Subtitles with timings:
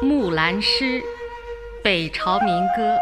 [0.02, 0.84] 《木兰诗》，
[1.84, 2.96] 北朝民歌。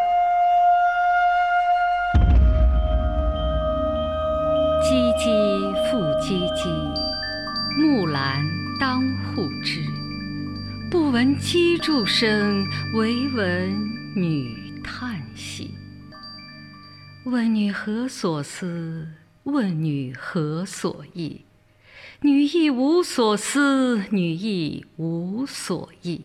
[4.82, 6.68] 唧唧复唧唧，
[7.80, 8.44] 木兰
[8.80, 9.80] 当户织。
[10.90, 13.78] 不闻机杼声，惟闻
[14.16, 15.76] 女叹息。
[17.26, 19.06] 问女何所思？
[19.44, 21.44] 问女何所忆？
[22.22, 26.24] 女亦无所思，女亦无所忆。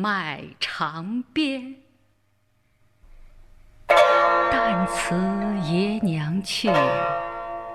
[0.00, 1.74] 买长鞭。
[3.88, 5.16] 但辞
[5.64, 6.70] 爷娘去，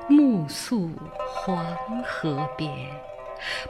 [0.07, 0.89] 暮宿
[1.27, 1.65] 黄
[2.05, 2.71] 河边。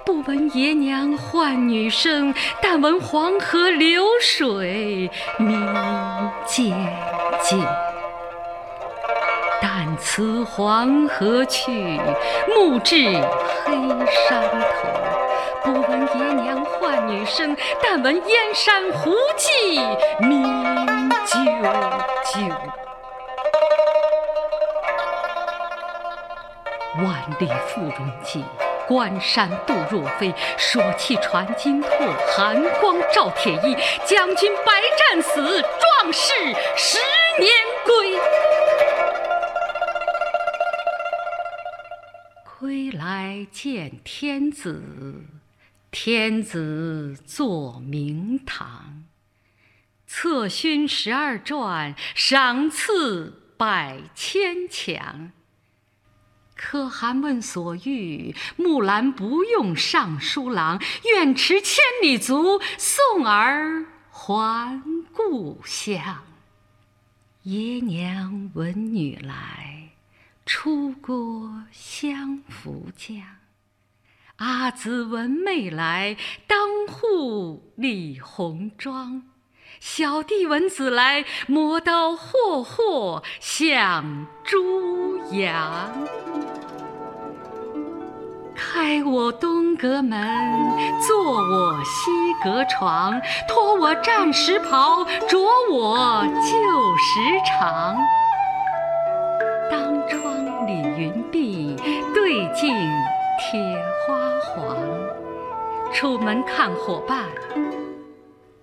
[0.05, 5.59] 不闻爷娘唤女声，但闻黄河流水鸣
[6.45, 6.69] 溅
[7.41, 7.59] 溅。
[9.59, 11.99] 但辞黄河去，
[12.55, 12.95] 暮至
[13.65, 13.73] 黑
[14.29, 14.67] 山头。
[15.63, 15.92] 不闻
[17.25, 19.79] 声，但闻燕山胡骑
[20.19, 20.43] 鸣
[21.25, 21.43] 啾
[22.25, 22.49] 啾。
[26.97, 27.07] 万
[27.39, 28.45] 里赴戎机，
[28.87, 30.31] 关山度若飞。
[30.57, 33.75] 朔气传金柝，寒光照铁衣。
[34.05, 36.31] 将军百战死，壮士
[36.75, 36.99] 十
[37.39, 37.51] 年
[37.83, 38.19] 归。
[42.59, 44.81] 归来见天子，
[45.93, 49.03] 天子坐明堂。
[50.07, 55.31] 策勋十二转，赏赐百千强。
[56.55, 64.81] 可汗问所欲，木兰不用尚书郎，愿驰千里足，送儿还
[65.13, 66.23] 故乡。
[67.43, 69.91] 爷娘闻女来。
[70.43, 73.23] 出郭相扶将，
[74.37, 76.17] 阿姊闻妹来，
[76.47, 79.21] 当户理红妆。
[79.79, 85.91] 小弟闻姊来，磨刀霍霍向猪羊。
[88.55, 90.19] 开我东阁门，
[91.05, 92.11] 坐我西
[92.43, 95.39] 阁床，脱我战时袍，着
[95.71, 97.19] 我旧时
[97.61, 97.95] 裳。
[99.69, 101.77] 当窗理云鬓
[102.13, 102.75] 对镜
[103.51, 103.59] 铁
[104.07, 104.77] 花黄，
[105.91, 107.29] 出门看伙伴，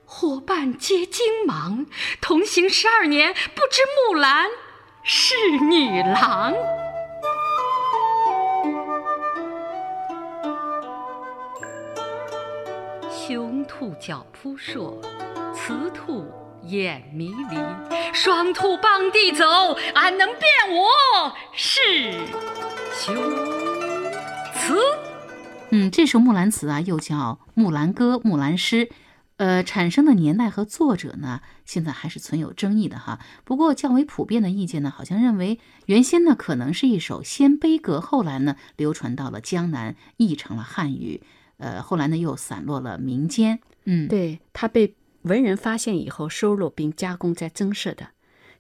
[0.07, 1.85] 伙伴皆惊忙。
[2.21, 4.49] 同行十二年，不知木兰
[5.03, 5.35] 是
[5.69, 6.55] 女郎。
[13.11, 14.99] 雄兔脚扑朔，
[15.55, 16.27] 雌兔
[16.63, 17.59] 眼迷离。
[18.15, 19.45] 双兔傍地走，
[19.95, 22.13] 安能辨我是
[22.93, 23.60] 雄？
[24.71, 24.77] 词，
[25.71, 28.87] 嗯，这首《木兰辞》啊，又叫《木兰歌》《木兰诗》，
[29.37, 33.19] 呃，产生的年代和作者呢，现在还是存有争议的哈。
[33.43, 41.21] 不过较为普遍的意见呢，好像认为原先呢可能是一首鲜卑歌，后来呢流传到了江南，译成了汉语，
[41.57, 43.59] 呃，后来呢又散落了民间。
[43.87, 48.11] 嗯，对，它被文人发现以后收录并加工再增设的。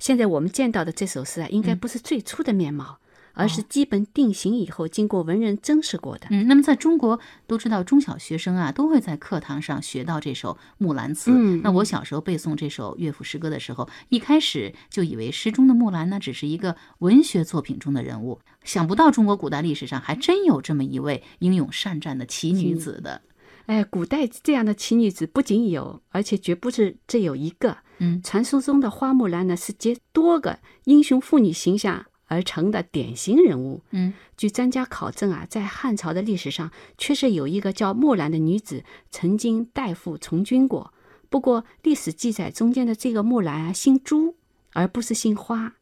[0.00, 2.98] 现在我们见到的这首诗啊，应该不是最初的面貌。
[3.40, 6.26] 而是基本定型以后，经过文人增饰过的。
[6.30, 11.30] 嗯，那么在中国都知道，中小学生啊都会在课堂上学到这首《木兰辞》。
[11.34, 23.22] 嗯，那我小时候背诵这首乐府诗歌的时候，一开始就以为诗中的木兰呢只是一个文学作品中的人物，想不到中国古代历史上还真有这么一位英勇善战的奇女子的。
[23.66, 27.78] 哎，古代这样的奇女子不仅有，而且绝不是只有一个。
[27.98, 32.04] 嗯，传说中的花木兰呢是集多个英雄妇女形象。
[32.30, 33.82] 而成的典型人物。
[33.90, 40.94] 嗯，据专家考证啊，在汉朝的历史上，确实有一个叫木兰的女子曾经代父从军过。
[41.28, 44.36] 不过，历史记载中间的这个木兰啊，姓朱，
[44.72, 45.74] 而不是姓花。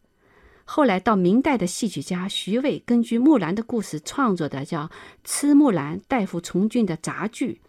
[0.64, 4.86] 后来到明代的戏曲家徐渭根据木兰的故事创作的叫
[5.24, 7.60] 《痴木兰代父从军》的杂剧，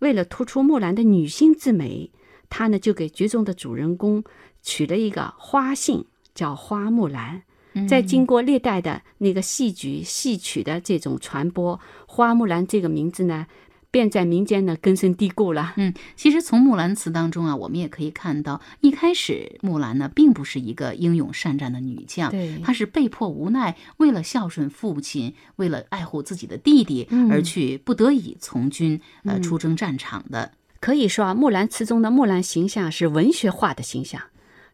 [0.00, 2.10] 为了突出木兰的女性之美，
[2.48, 4.22] 他呢就给剧中的主人公
[4.62, 6.04] 取了一个花姓，
[6.34, 7.42] 叫花木兰。
[7.88, 13.46] 在经过历代的那个戏剧、戏曲的这种传播，花木兰这个名字呢，
[13.90, 15.74] 便在民间呢根深蒂固了。
[15.76, 30.52] 嗯，其实从《木兰辞》当中啊，我们也可以看到，一开始木兰呢并不是一个英勇善战的女将，对她是被迫无奈，为了孝顺父亲，为了爱护自己的弟弟，嗯而去不得已从军，呃，出征战场的。
[30.80, 34.20] 可以说啊，《木兰辞》中的木兰形象是文学化的形象，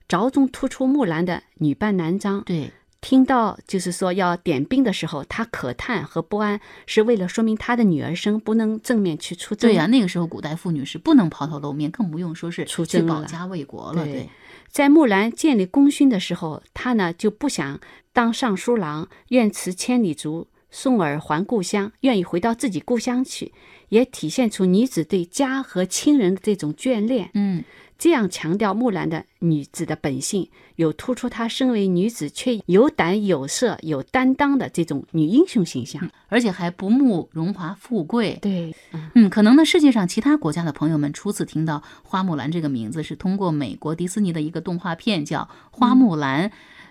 [0.09, 2.43] 着重突出木兰的女扮男装。
[2.45, 9.71] 对，听到就是说要点兵的时候，他可叹和不安，是为了说明他的女儿身不能正面去出征。
[9.71, 14.05] 对呀、那个时候古代妇女是不能抛头露面，更不用说是去出征了保家卫国了。
[14.05, 14.29] 对对，
[14.69, 17.81] 在木兰建立功勋的时候，他呢就不想
[18.13, 23.53] 当尚书郎，愿辞千里足，送儿还故乡，愿意回到自己故乡去，
[23.89, 27.31] 也体现出女子对家和亲人的这种眷恋。
[27.35, 27.65] 嗯，
[27.99, 36.09] 这样强调木兰的女子的本性，有突出她身为女子却有胆有色、有担当的这种女英雄形象。
[36.29, 38.39] 而且还不慕荣华富贵。
[38.41, 38.73] 对，
[39.15, 45.41] 嗯，可能呢，世界上其他国家的朋友们初次听到花木兰这个名字，是通过美国迪士尼的一个动画片叫
[45.73, 46.49] 《花木兰》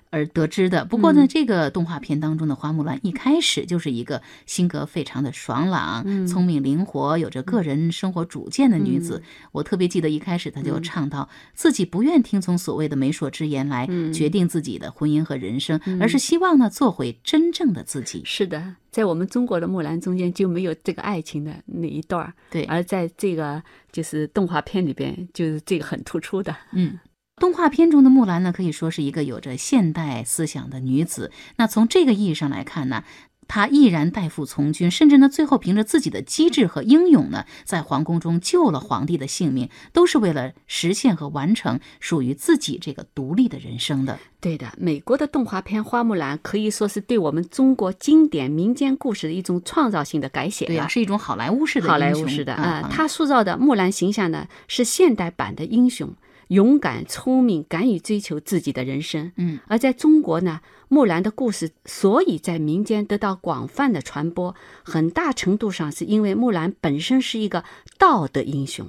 [0.09, 0.85] 而得知的。
[0.85, 9.21] 不过呢，这个动画片当中的花木兰一开始就是一个性格非常的爽朗、聪明灵活、有着个人生活主见的女子。
[9.51, 18.21] 我特别记得一开始她就唱到，自己不愿听从所谓的媒妁之言来决定自己的婚姻和人生，而是希望呢做回真正的自己。
[18.25, 26.55] 是的，在我们中国的木兰中间就没有这个爱情的那一段儿，对，而在这个就是动画片里边，就是这个很突出的。
[26.73, 26.99] 嗯，
[27.39, 31.31] 动画片中的木兰呢，可以说是一个有着现代思想的女子。
[31.55, 33.03] 那从这个意义上来看呢，
[33.47, 44.19] 她毅然代父从军，甚至呢，最后凭着自己的机智和英勇呢，在皇宫中救了皇帝的性命，都是为了实现和完成属于自己这个独立的人生的。
[44.39, 50.69] 对的，美国的动画片《花木兰》可以说是对我们中国经典民间故事的一种创造性的改写了。
[50.69, 56.13] 对呀、是一种好莱坞式的好莱坞式的啊啊，他塑造的木兰形象呢，是现代版的英雄，
[56.49, 59.31] 勇敢、聪明，敢于追求自己的人生。
[59.37, 67.63] 嗯，而在中国呢，木兰的故事所以在民间得到广泛的传播，很大程度上是因为木兰本身是一个
[67.97, 68.87] 道德英雄，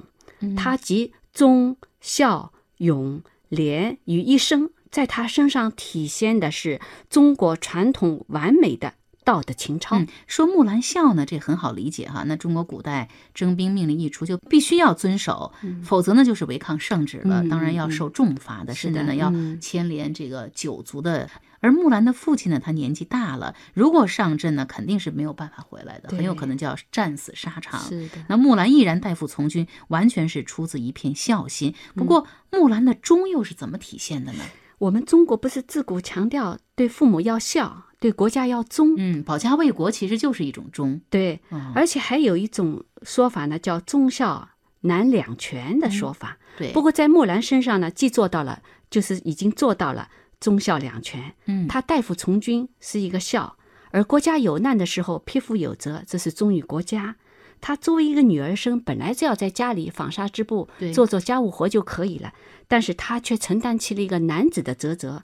[0.55, 8.95] 她集忠、孝、勇、廉于一身，在她身上体现的是中国传统完美的
[9.31, 9.97] 道德情操。
[9.97, 12.23] 嗯，说木兰孝呢，这很好理解哈。
[12.27, 21.29] 那中国古代征兵命令一出，就必须要遵守，否则呢就是违抗圣旨了，嗯当然要受重罚的，是的甚至呢要嗯牵连这个九族的。
[21.63, 27.79] 而木兰的父亲呢，他年纪大了，如果上阵呢，肯定是没有办法回来的，很有可能就要战死沙场。
[27.79, 31.75] 是的，那木兰毅然代父从军，完全是出自一片孝心。
[31.95, 34.43] 不过，木兰的忠又是怎么体现的呢？
[34.79, 40.99] 我们中国不是自古强调对父母要孝，对国家要忠，嗯，保家卫国其实就是一种忠。
[41.11, 44.49] 对，嗯，而且还有一种说法呢，叫忠孝
[44.81, 46.39] 难两全的说法。
[46.57, 50.09] 对，不过在木兰身上呢，既做到了，就是已经做到了
[50.39, 51.35] 忠孝两全。
[51.45, 53.55] 嗯，她代父从军是一个孝，
[53.91, 57.17] 而国家有难的时候匹夫有责，这是忠于国家。
[57.61, 62.33] 她作为一个女儿身，本来只要在家里纺纱织布，做做家务活就可以了，
[62.67, 65.21] 但是她却承担起了一个男子的职责，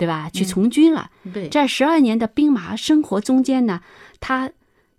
[0.00, 0.30] 对吧？
[0.32, 1.10] 去从军了。
[1.34, 3.82] 对，在十二年的兵马生活中间呢，
[4.18, 4.50] 他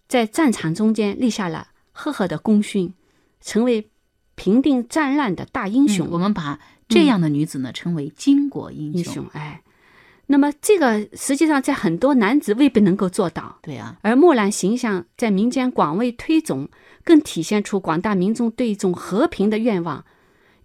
[0.08, 2.94] 在战场中间立下了赫赫的功勋，
[3.42, 3.90] 成为
[4.36, 6.08] 平定战乱的大英雄。
[6.08, 9.00] 嗯我们把这样的女子呢称为巾帼英雄。
[9.00, 9.64] 英雄，哎，
[10.28, 16.70] 那么这个实际上在很多男子未必能够做到，对啊，而木兰形象在民间广为推崇，
[17.04, 20.06] 更体现出广大民众对一种和平的愿望。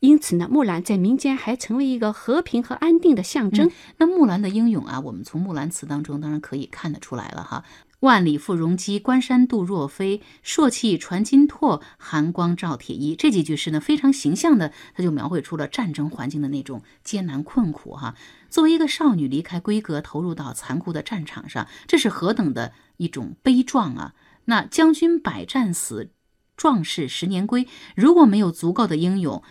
[0.00, 3.70] 因此呢，木兰在民间还成为一个和平和安定的象征。
[3.96, 7.64] 那木兰的英勇啊，我们从《木兰辞》当中当然可以看得出来了哈。
[8.00, 10.20] 万里赴戎机，关山度若飞。
[10.42, 13.16] 朔气传金柝，寒光照铁衣。
[13.16, 18.14] 这几句诗呢，非常形象的，它就描绘出了战争环境的那种艰难困苦哈。
[18.50, 24.14] 作为一个少女离开闺阁，投入到残酷的战场上，这是何等的一种悲壮啊！
[24.44, 26.10] 那将军百战死，
[26.54, 27.66] 壮士十年归。
[27.96, 29.42] 如果没有足够的英勇，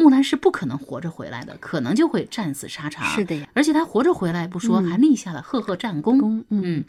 [0.00, 3.04] 木兰是不可能活着回来的，可能就会战死沙场。
[3.04, 6.18] 是的呀，而且他活着回来不说，嗯还立下了赫赫战功。
[6.18, 6.84] 功嗯嗯，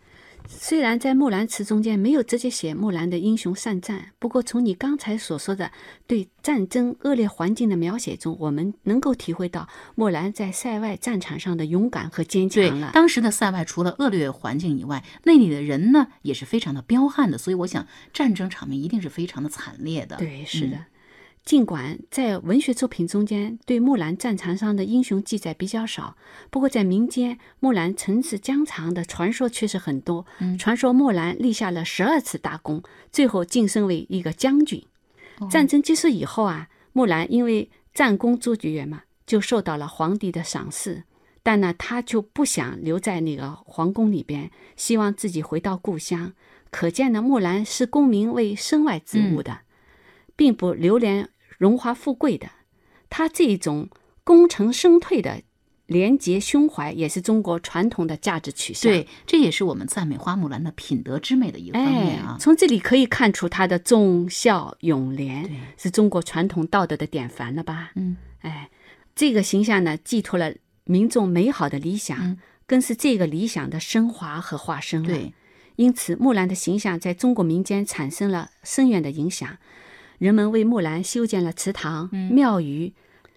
[0.47, 5.71] 虽然在《木兰辞》中间没有直接写木兰的英雄善战，不过从你刚才所说的
[6.07, 12.91] 对战争恶劣环境的描写中，我们能够体会到木兰在塞外战场上的勇敢和坚强了。
[12.93, 20.15] 当时的塞外除了恶劣环境以外，那里的人呢也是非常的彪悍的，所以我想战争场面一定是非常的惨烈的。
[20.15, 20.77] 对，是的。
[20.77, 20.85] 嗯
[21.43, 26.15] 尽管在文学作品中间对木兰战场上的英雄记载比较少，
[26.49, 30.25] 不过在民间，木兰陈词疆场的传说确实很多。
[30.39, 34.83] 嗯传说木兰立下了十二次大功，最后晋升为一个将军。
[35.49, 41.03] 战争结束以后啊，木兰因为战功卓绝嘛，就受到了皇帝的赏识。
[41.41, 46.33] 但呢，她就不想留在那个皇宫里边，希望自己回到故乡。
[46.69, 49.61] 可见呢，木兰是功名为身外之物的，
[50.41, 51.29] 并不留连
[51.59, 52.49] 荣华富贵的。
[53.11, 53.89] 他这种
[54.23, 55.43] 功成身退的
[55.85, 58.91] 廉洁胸怀，也是中国传统的价值取向。
[58.91, 62.37] 对，这也是我们赞美花木兰的品德之美的一个方面啊。
[62.39, 67.91] 从这里可以看出她的忠孝永廉，是中国传统道德的典范了吧？
[67.93, 68.71] 嗯，哎，
[69.13, 70.55] 这个形象呢，寄托了
[70.85, 75.09] 民众美好的理想，嗯更是这个理想的升华和化身了。
[75.09, 75.33] 对，
[75.75, 79.59] 因此，木兰的形象在中国民间产生了深远的影响。
[80.21, 82.93] 人们为木兰修建了祠堂、嗯庙宇。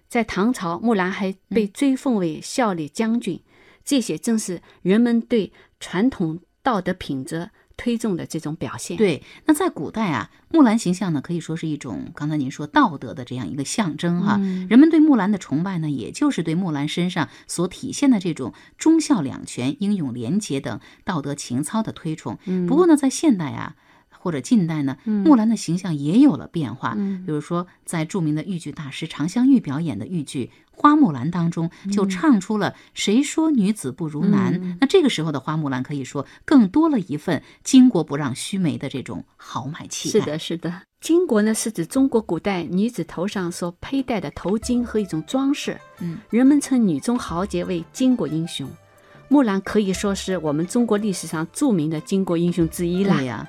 [0.06, 3.40] 在唐朝，木兰还被追奉为孝烈将军，
[3.82, 5.50] 这些正是人们对
[5.80, 7.48] 传统道德品质
[7.78, 8.98] 推崇的这种表现。
[8.98, 14.36] 对，那在古代啊，木兰形象呢，可以说是一种刚才您说道德的这样一个象征哈。
[14.38, 22.38] 嗯人们对木兰的崇拜呢，也就是对木兰身上所体现的这种忠孝两全、英勇廉洁等道德情操的推崇。
[22.44, 23.74] 嗯不过呢，在现代啊。
[24.24, 26.94] 或者近代呢，木兰的形象也有了变化。
[26.96, 40.20] 嗯比如说，在著名的豫剧大师常香玉表演的豫剧《花木兰》当中，就唱出了“谁说女子不如男”嗯那这个时候的花木兰可以说更多了一份巾帼不让须眉的这种豪迈气概。
[40.20, 40.82] 是的，是的。
[41.02, 45.78] 巾帼呢，是指中国古代女子头上所佩戴的头巾和一种装饰。
[46.00, 48.66] 嗯，人们称女中豪杰为巾帼英雄。
[49.28, 53.24] 木兰可以说是我们中国历史上著名的巾帼英雄之一啦对。
[53.26, 53.48] 呀、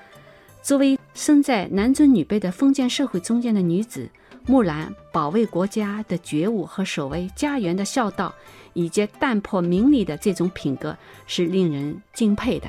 [0.65, 4.10] 作为身在男尊女卑的封建社会中间的女子，
[4.48, 8.34] 木兰保卫国家的觉悟和守卫家园的孝道，
[8.74, 12.67] 以及淡泊名利的这种品格，是令人敬佩的。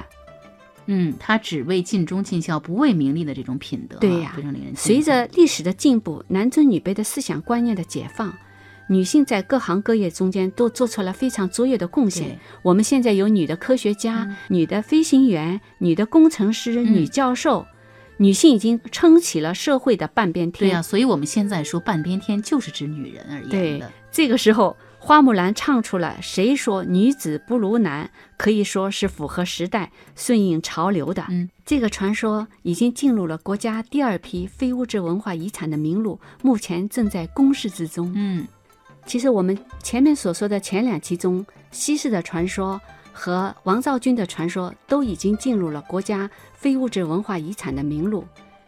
[0.84, 8.30] 嗯，她只为尽忠尽孝，不为名利的这种品德啊，对呀非常令人随着历史的进步，男尊女卑的思想观念的解放，
[8.90, 12.38] 女性在各行各业中间都做出了非常卓越的贡献。
[12.60, 17.66] 我们现在有女的科学家、女的飞行员、女的工程师、嗯女教授，
[18.18, 20.68] 女性已经撑起了社会的半边天。
[20.70, 31.24] 对呀、所以我们现在说半边天就是指女人而言对。，这个时候，花木兰唱出了“谁说女子不如男”，可以说是符合时代、顺应潮流的。
[31.28, 38.10] 嗯，这个传说已经进入了国家第二批非物质文化遗产的名录，目前正在公示之中。
[38.14, 38.46] 嗯，
[39.04, 42.80] 其实我们前面所说的前两期中，西式的传说
[43.16, 48.26] 和王昭君的传说都已经进入了国家非物质文化遗产的名录，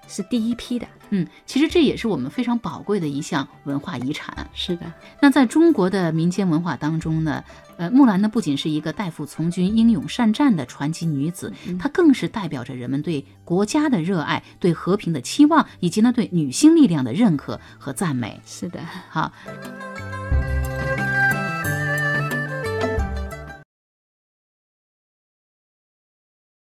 [0.09, 0.89] 是第一批的。
[1.11, 4.47] 嗯，其实这也是我们非常宝贵的一项文化遗产。
[4.55, 4.91] 是的，
[5.21, 7.45] 那在中国的民间文化当中呢，
[7.79, 18.41] 呃，木兰呢不仅是一个代父从军、英勇善战的传奇女子，她更是代表着人们对国家的热爱、对和平的期望，以及呢对女性力量的认可和赞美。
[18.45, 18.81] 是的。
[19.09, 19.33] 好，